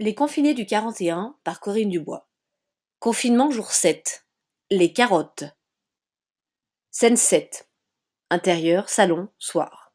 [0.00, 2.28] Les confinés du 41 par Corinne Dubois.
[3.00, 4.26] Confinement jour 7.
[4.70, 5.42] Les carottes.
[6.92, 7.68] Scène 7.
[8.30, 9.92] Intérieur, salon, soir.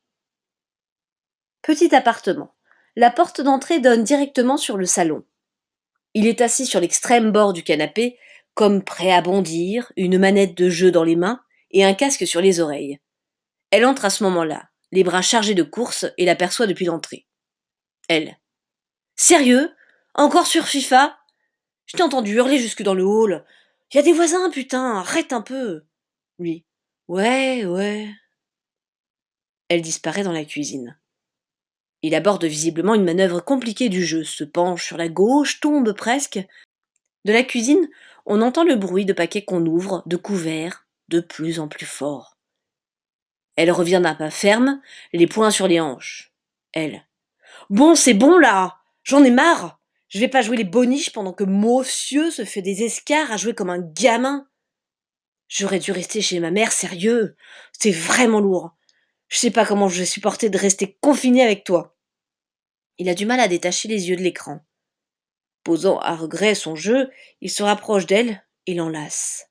[1.61, 2.53] Petit appartement.
[2.97, 5.23] La porte d'entrée donne directement sur le salon.
[6.13, 8.19] Il est assis sur l'extrême bord du canapé,
[8.55, 11.41] comme prêt à bondir, une manette de jeu dans les mains
[11.71, 12.99] et un casque sur les oreilles.
[13.71, 17.25] Elle entre à ce moment-là, les bras chargés de courses, et l'aperçoit depuis l'entrée.
[18.09, 18.37] Elle.
[19.15, 19.73] Sérieux?
[20.13, 21.17] Encore sur FIFA?
[21.85, 23.45] Je t'ai entendu hurler jusque dans le hall.
[23.93, 25.83] Y a des voisins, putain, arrête un peu.
[26.39, 26.65] Lui.
[27.07, 28.09] Ouais, ouais.
[29.69, 30.97] Elle disparaît dans la cuisine.
[32.01, 36.39] Il aborde visiblement une manœuvre compliquée du jeu, se penche sur la gauche, tombe presque.
[37.25, 37.87] De la cuisine,
[38.25, 42.37] on entend le bruit de paquets qu'on ouvre, de couverts, de plus en plus fort.
[43.55, 44.81] Elle revient d'un pas ferme,
[45.13, 46.33] les poings sur les hanches.
[46.71, 47.05] Elle.
[47.69, 49.79] Bon, c'est bon là J'en ai marre
[50.13, 53.55] je vais pas jouer les boniches pendant que Monsieur se fait des escarres à jouer
[53.55, 54.47] comme un gamin.
[55.47, 57.35] J'aurais dû rester chez ma mère, sérieux.
[57.71, 58.75] C'est vraiment lourd.
[59.27, 61.97] Je sais pas comment je vais supporter de rester confiné avec toi.
[62.99, 64.59] Il a du mal à détacher les yeux de l'écran.
[65.63, 67.09] Posant à regret son jeu,
[67.41, 69.49] il se rapproche d'elle et l'enlace.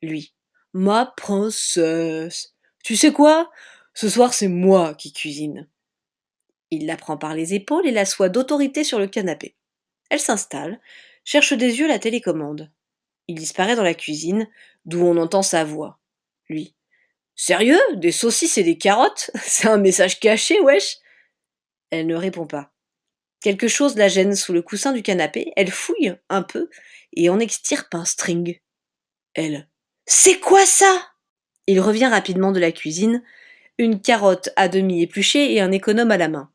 [0.00, 0.32] Lui.
[0.74, 2.54] Ma princesse.
[2.84, 3.50] Tu sais quoi?
[3.94, 5.68] Ce soir, c'est moi qui cuisine.
[6.70, 9.56] Il la prend par les épaules et l'assoit d'autorité sur le canapé.
[10.10, 10.80] Elle s'installe,
[11.24, 12.70] cherche des yeux la télécommande.
[13.28, 14.48] Il disparaît dans la cuisine,
[14.84, 15.98] d'où on entend sa voix.
[16.48, 16.74] Lui.
[17.34, 17.80] Sérieux?
[17.94, 19.30] Des saucisses et des carottes?
[19.42, 20.98] C'est un message caché, wesh
[21.90, 22.72] Elle ne répond pas.
[23.40, 26.70] Quelque chose la gêne sous le coussin du canapé, elle fouille un peu
[27.14, 28.58] et en extirpe un string.
[29.34, 29.68] Elle.
[30.06, 31.10] C'est quoi ça?
[31.66, 33.22] Il revient rapidement de la cuisine,
[33.78, 36.53] une carotte à demi épluchée et un économe à la main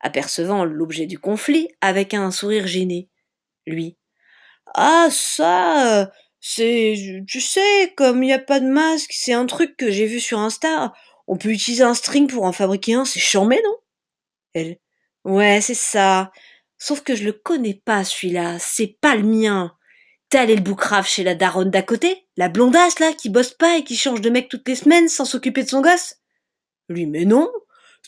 [0.00, 3.08] apercevant l'objet du conflit avec un sourire gêné.
[3.66, 3.96] Lui.
[4.74, 6.10] Ah ça.
[6.40, 7.22] C'est.
[7.26, 10.20] Tu sais, comme il n'y a pas de masque, c'est un truc que j'ai vu
[10.20, 10.92] sur Insta.
[11.26, 13.76] On peut utiliser un string pour en fabriquer un, c'est charmé, non?
[14.54, 14.78] Elle.
[15.24, 16.32] Ouais, c'est ça.
[16.78, 18.58] Sauf que je le connais pas, celui-là.
[18.58, 19.76] C'est pas le mien.
[20.30, 23.78] T'es allé le boucrave chez la daronne d'à côté La blondasse, là, qui bosse pas
[23.78, 26.16] et qui change de mec toutes les semaines sans s'occuper de son gosse
[26.88, 27.50] Lui, mais non.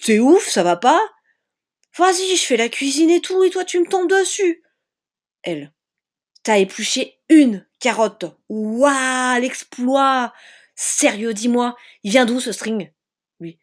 [0.00, 1.00] C'est ouf, ça va pas
[1.96, 4.62] Vas-y, je fais la cuisine et tout, et toi tu me tombes dessus.
[5.42, 5.72] Elle.
[6.42, 8.24] T'as épluché une carotte.
[8.48, 10.32] Waouh, l'exploit.
[10.74, 12.92] Sérieux, dis-moi, il vient d'où ce string?
[13.40, 13.58] Oui.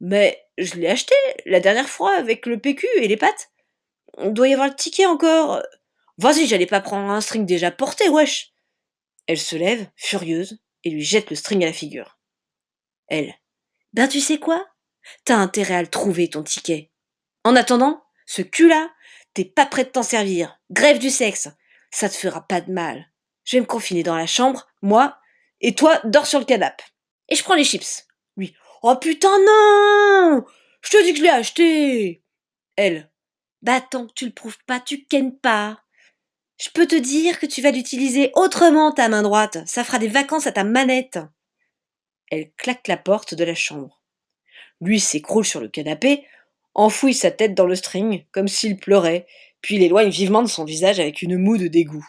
[0.00, 3.50] Mais je l'ai acheté la dernière fois avec le PQ et les pâtes.
[4.14, 5.62] On doit y avoir le ticket encore.
[6.18, 8.52] Vas-y, j'allais pas prendre un string déjà porté, wesh.
[9.26, 12.18] Elle se lève, furieuse, et lui jette le string à la figure.
[13.08, 13.34] Elle.
[13.92, 14.66] Ben tu sais quoi?
[15.24, 16.91] T'as intérêt à le trouver, ton ticket.
[17.44, 18.90] En attendant, ce cul-là,
[19.34, 20.58] t'es pas prêt de t'en servir.
[20.70, 21.48] Grève du sexe.
[21.90, 23.10] Ça te fera pas de mal.
[23.44, 25.18] Je vais me confiner dans la chambre, moi,
[25.60, 26.84] et toi, dors sur le canapé.
[27.28, 28.06] Et je prends les chips.
[28.36, 28.54] Lui.
[28.82, 30.44] Oh putain, non!
[30.82, 32.24] Je te dis que je l'ai acheté!
[32.76, 33.10] Elle.
[33.62, 35.82] Bah tant que tu le prouves pas, tu kennes pas.
[36.58, 39.58] Je peux te dire que tu vas l'utiliser autrement, ta main droite.
[39.66, 41.18] Ça fera des vacances à ta manette.
[42.30, 44.02] Elle claque la porte de la chambre.
[44.80, 46.26] Lui s'écroule sur le canapé,
[46.74, 49.26] enfouit sa tête dans le string, comme s'il pleurait,
[49.60, 52.06] puis l'éloigne vivement de son visage avec une moue de dégoût.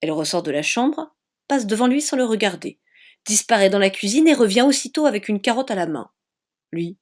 [0.00, 1.14] Elle ressort de la chambre,
[1.48, 2.78] passe devant lui sans le regarder,
[3.24, 6.10] disparaît dans la cuisine et revient aussitôt avec une carotte à la main.
[6.72, 6.98] Lui.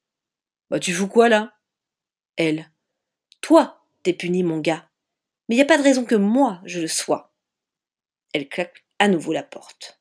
[0.69, 1.55] Bah tu fous quoi là?
[2.37, 2.71] Elle.
[3.41, 4.89] Toi, t'es puni, mon gars.
[5.49, 7.35] Mais y a pas de raison que moi je le sois.
[8.33, 10.01] Elle claque à nouveau la porte.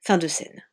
[0.00, 0.64] Fin de scène.